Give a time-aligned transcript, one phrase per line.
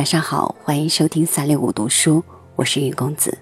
[0.00, 2.24] 晚上好，欢迎收听三六五读书，
[2.56, 3.36] 我是云公子。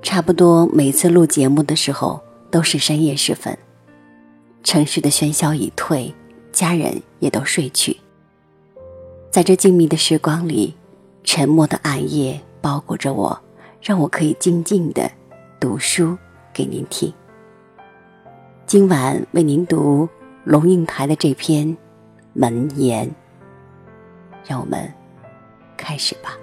[0.00, 3.58] 差不多每次录节目的时候都是深夜时分，
[4.62, 6.14] 城市的喧嚣已退，
[6.52, 7.98] 家人也都睡去。
[9.32, 10.76] 在这静谧的时光里，
[11.24, 13.36] 沉默的暗夜包裹着我，
[13.80, 15.10] 让我可以静静的
[15.58, 16.16] 读书
[16.54, 17.12] 给您听。
[18.64, 20.08] 今晚为您读
[20.44, 21.66] 龙应台的这篇
[22.32, 23.08] 《门言》，
[24.44, 24.92] 让我们
[25.76, 26.41] 开始吧。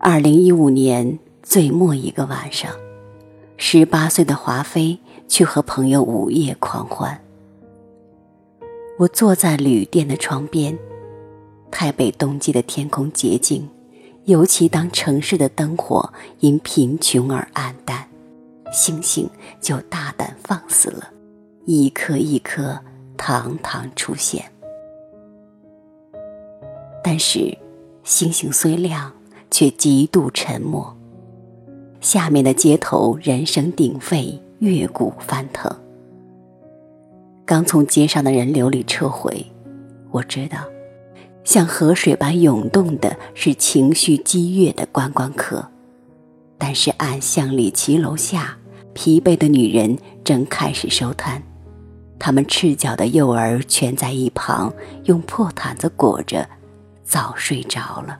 [0.00, 2.70] 二零一五年最末一个晚上，
[3.56, 4.96] 十八岁的华妃
[5.26, 7.20] 去和朋友午夜狂欢。
[8.96, 10.78] 我坐在旅店的窗边，
[11.72, 13.68] 台北冬季的天空洁净，
[14.26, 18.08] 尤其当城市的灯火因贫穷而暗淡，
[18.72, 19.28] 星星
[19.60, 21.10] 就大胆放肆了，
[21.66, 22.78] 一颗一颗
[23.16, 24.44] 堂堂出现。
[27.02, 27.58] 但是，
[28.04, 29.12] 星星虽亮。
[29.50, 30.96] 却极度沉默。
[32.00, 35.70] 下面的街头人声鼎沸，乐鼓翻腾。
[37.44, 39.44] 刚从街上的人流里撤回，
[40.10, 40.58] 我知道，
[41.44, 45.66] 像河水般涌动的是情绪激越的观光客。
[46.56, 48.56] 但是暗巷里骑楼下，
[48.92, 51.42] 疲惫的女人正开始收摊，
[52.18, 54.72] 她们赤脚的幼儿蜷在一旁，
[55.04, 56.48] 用破毯子裹着，
[57.02, 58.18] 早睡着了。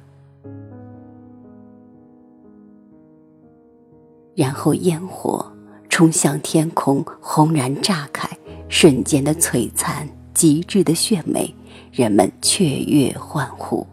[4.38, 5.44] 然后烟火
[5.88, 8.30] 冲向天空，轰然炸开，
[8.68, 11.52] 瞬间的璀璨，极致的炫美，
[11.90, 13.84] 人们雀跃欢呼。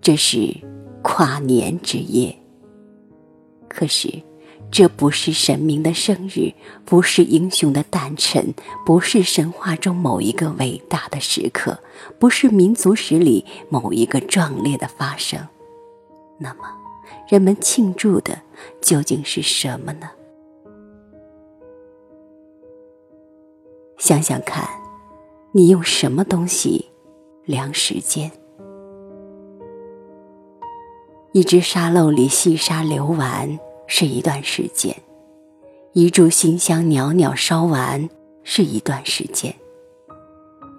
[0.00, 0.56] 这是
[1.02, 2.34] 跨年之夜。
[3.68, 4.08] 可是，
[4.70, 6.50] 这不是神明的生日，
[6.86, 8.54] 不是英雄的诞辰，
[8.86, 11.78] 不是神话中某一个伟大的时刻，
[12.18, 15.46] 不是民族史里某一个壮烈的发生。
[16.38, 16.60] 那么？
[17.28, 18.40] 人们庆祝的
[18.80, 20.10] 究竟是什么呢？
[23.98, 24.68] 想想看，
[25.52, 26.86] 你用什么东西
[27.44, 28.30] 量时间？
[31.32, 34.94] 一只沙漏里细沙流完是一段时间，
[35.92, 38.08] 一炷馨香袅袅烧完
[38.42, 39.54] 是一段时间，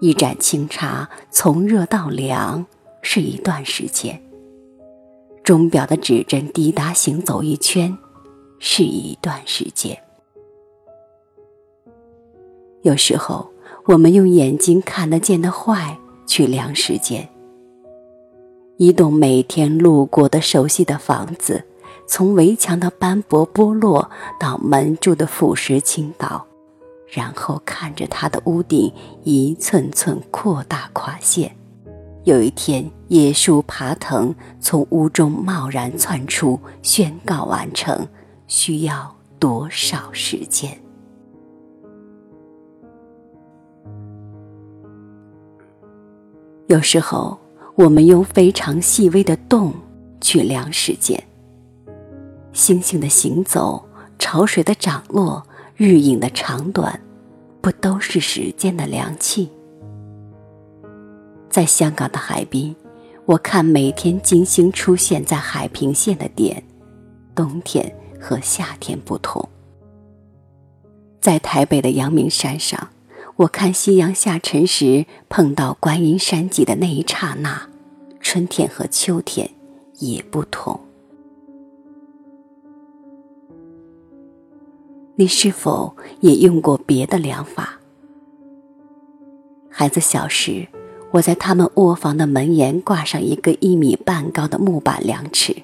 [0.00, 2.66] 一盏清茶从热到凉
[3.02, 4.20] 是一段时间。
[5.48, 7.96] 钟表的指针滴答行走一圈，
[8.58, 9.98] 是一段时间。
[12.82, 13.50] 有时候，
[13.86, 17.26] 我们用眼睛看得见的坏去量时间。
[18.76, 21.64] 一栋每天路过的熟悉的房子，
[22.06, 26.46] 从围墙的斑驳剥落到门柱的腐蚀倾倒，
[27.06, 28.92] 然后看着它的屋顶
[29.24, 31.57] 一寸寸扩大垮陷。
[32.24, 38.06] 有一天，野树爬藤从屋中贸然窜出，宣告完成，
[38.46, 40.78] 需要多少时间？
[46.66, 47.38] 有时候，
[47.76, 49.72] 我们用非常细微的动
[50.20, 51.22] 去量时间。
[52.52, 53.82] 星星的行走，
[54.18, 55.42] 潮水的涨落，
[55.76, 57.00] 日影的长短，
[57.62, 59.48] 不都是时间的量器？
[61.58, 62.76] 在香港的海滨，
[63.26, 66.62] 我看每天金星出现在海平线的点，
[67.34, 69.48] 冬天和夏天不同。
[71.20, 72.90] 在台北的阳明山上，
[73.34, 77.68] 我看夕阳下沉时碰到观音山脊的那一刹那，
[78.20, 79.50] 春天和秋天
[79.98, 80.78] 也不同。
[85.16, 87.80] 你是否也用过别的量法？
[89.68, 90.68] 孩子小时。
[91.10, 95.56] 我在他们卧房的门沿挂上一个一米半高的木板量尺。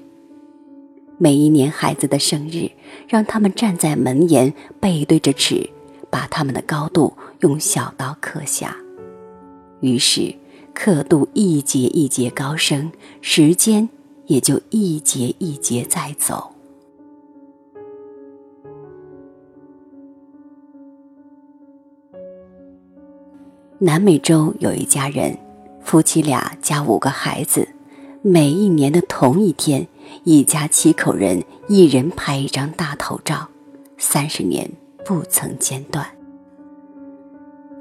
[1.19, 2.71] 每一年孩子的生日，
[3.07, 5.69] 让他们站在门沿，背对着尺，
[6.11, 8.75] 把他们的高度用小刀刻下。
[9.81, 10.35] 于是
[10.73, 13.89] 刻度一节一节高升，时间
[14.27, 16.54] 也就一节一节在走。
[23.81, 25.37] 南美洲有一家人，
[25.83, 27.69] 夫妻俩加五个孩子，
[28.23, 29.87] 每一年的同一天，
[30.23, 33.49] 一家七口人一人拍一张大头照，
[33.99, 34.71] 三十年
[35.05, 36.07] 不曾间断。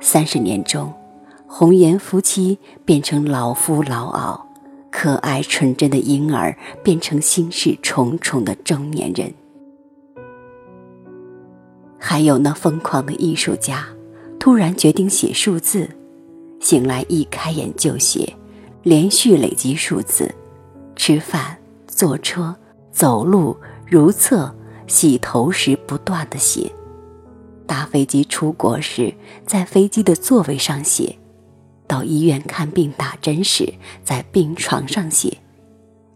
[0.01, 0.91] 三十年中，
[1.45, 4.41] 红颜夫妻变成老夫老媪，
[4.91, 9.31] 可爱纯真的婴儿变成心事重重的中年人。
[11.99, 13.87] 还有那疯狂的艺术家，
[14.43, 15.89] 突然决定写数字，
[16.59, 18.35] 醒来一开眼就写，
[18.81, 20.35] 连续累积数字，
[20.97, 21.57] 吃饭、
[21.87, 22.53] 坐车、
[22.91, 23.55] 走路、
[23.87, 24.53] 如厕、
[24.85, 26.69] 洗头时不断的写。
[27.65, 29.13] 搭飞机出国时，
[29.47, 31.15] 在飞机的座位上写；
[31.87, 33.73] 到医院看病打针时，
[34.03, 35.37] 在病床上写；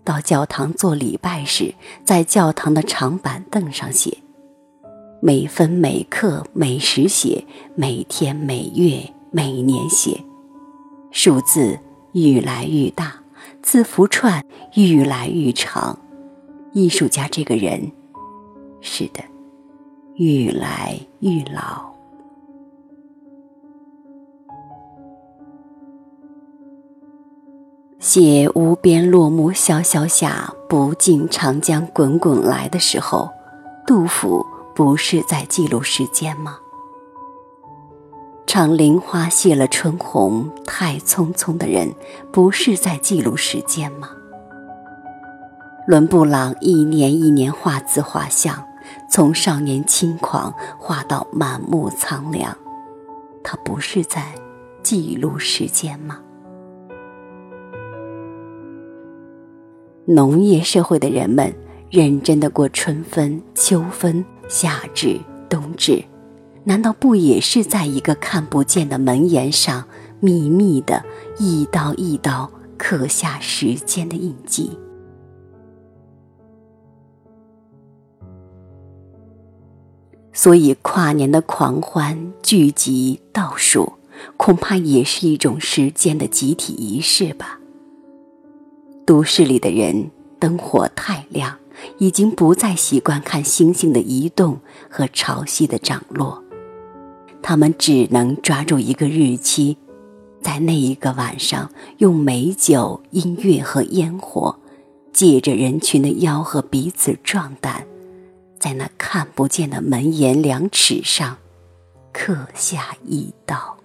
[0.04, 1.74] 到教堂做礼拜时，
[2.04, 4.18] 在教堂的长板凳上写。
[5.20, 10.24] 每分每刻每时写，每天每月每年写，
[11.12, 11.80] 数字
[12.14, 13.14] 愈来愈大，
[13.62, 14.44] 字符串
[14.76, 15.98] 愈来愈长。
[16.74, 17.92] 艺术家这个人，
[18.82, 19.24] 是的。
[20.16, 21.92] 愈来愈老，
[28.00, 33.30] 写无边落木萧萧下，不尽长江滚滚来的时候，
[33.86, 34.44] 杜甫
[34.78, 36.60] 不是在记录时间吗？
[38.46, 41.92] 唱林花谢了春红太匆匆的人，
[42.32, 44.12] 不是在记录时间吗？
[45.88, 48.64] 伦布朗一年一年画字画像。
[49.10, 52.56] 从少年轻狂画到满目苍凉，
[53.44, 54.32] 他不是在
[54.84, 56.20] 记录时间吗？
[60.06, 61.52] 农业社会的人们
[61.90, 66.04] 认真的过春分、秋分、夏至、冬至，
[66.64, 69.88] 难道不也是在一个看不见的门檐上，
[70.20, 71.04] 秘密的
[71.38, 74.78] 一刀一刀刻下时间的印记？
[80.34, 83.94] 所以，跨年的狂欢、聚集、倒数，
[84.38, 87.60] 恐怕也是一种时间的集体仪式吧。
[89.04, 91.58] 都市里的人灯火太亮，
[91.98, 94.60] 已经不再习惯看星星的移动
[94.90, 96.44] 和潮汐的涨落，
[97.42, 99.78] 他们只能抓住一个日期，
[100.42, 104.60] 在那一个晚上，用美酒、音乐和烟火，
[105.12, 107.86] 借着人群的吆喝彼此壮胆。
[108.60, 111.38] 在那看不见的门檐两尺上，
[112.12, 113.78] 刻下一刀。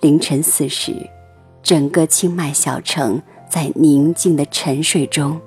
[0.00, 1.10] 凌晨四时，
[1.62, 3.20] 整个清迈小城
[3.50, 5.38] 在宁静的沉睡中，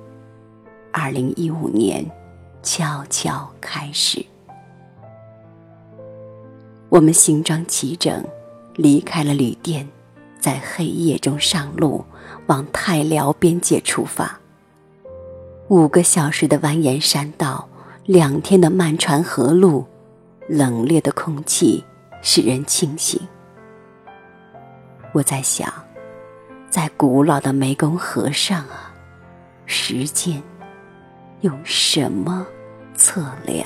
[0.92, 2.04] 二零一五年
[2.62, 4.22] 悄悄开始。
[6.90, 8.22] 我们行装齐整，
[8.74, 9.88] 离开了旅店，
[10.38, 12.04] 在黑夜中上路，
[12.46, 14.38] 往泰辽边界出发。
[15.68, 17.66] 五个小时的蜿蜒山道，
[18.04, 19.82] 两天的漫船河路，
[20.46, 21.82] 冷冽的空气
[22.20, 23.18] 使人清醒。
[25.14, 25.72] 我在想，
[26.74, 28.92] 在古老的湄公河上啊，
[29.64, 30.42] 时间
[31.42, 32.44] 用什么
[32.96, 33.64] 测量？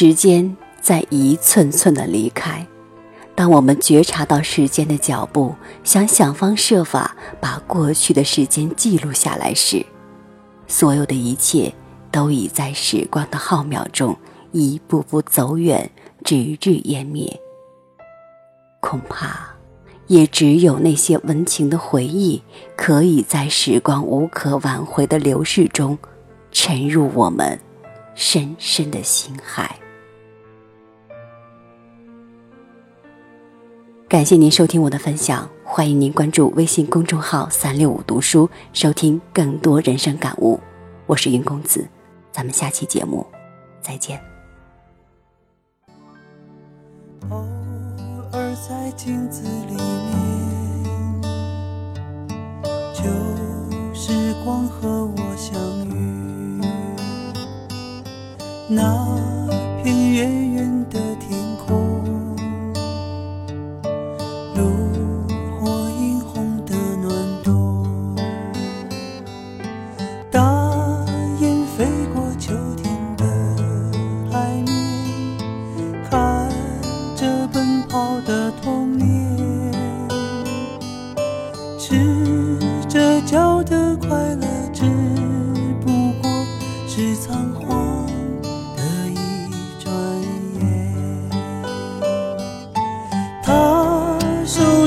[0.00, 2.64] 时间在一寸寸的离开。
[3.34, 5.52] 当我们觉察到时间的脚步，
[5.82, 9.84] 想想方设法把过去的时间记录下来时，
[10.68, 11.74] 所有的一切
[12.12, 14.16] 都已在时光的浩渺中
[14.52, 15.90] 一步步走远，
[16.22, 17.36] 直至湮灭。
[18.78, 19.48] 恐怕，
[20.06, 22.40] 也只有那些温情的回忆，
[22.76, 25.98] 可以在时光无可挽回的流逝中，
[26.52, 27.58] 沉入我们
[28.14, 29.76] 深深的心海。
[34.08, 40.58] 感谢您收听我的分享，欢迎您关注微信公众号“三六五读书”，收听更多人生感悟。
[41.04, 41.86] 我是云公子，
[42.32, 43.26] 咱们下期节目
[43.82, 44.18] 再见。
[47.28, 47.36] 偶
[48.32, 51.22] 尔在镜子里面，
[52.94, 53.02] 旧
[53.92, 56.62] 时光和我相遇，
[58.70, 59.06] 那
[59.82, 60.47] 片远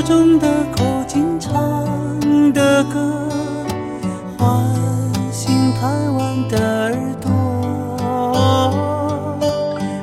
[0.04, 1.52] 中的口琴唱
[2.52, 3.28] 的歌，
[4.36, 4.66] 唤
[5.30, 7.30] 醒台湾的耳朵，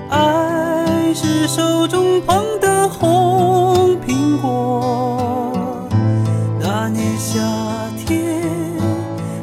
[0.09, 5.51] 爱是手中捧的红苹果。
[6.59, 7.39] 那年夏
[8.05, 8.41] 天，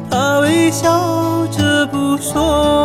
[0.09, 2.76] 他微笑着不说。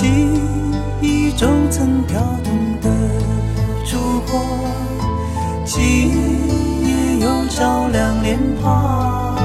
[0.00, 0.06] 记
[1.02, 2.88] 忆中曾跳动的
[3.84, 4.40] 烛火，
[5.66, 6.08] 今
[6.86, 7.18] 夜。
[7.20, 9.36] 又照亮脸庞，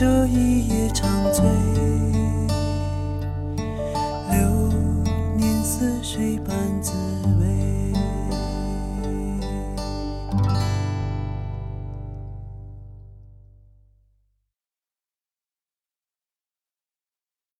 [0.00, 0.79] 这一夜。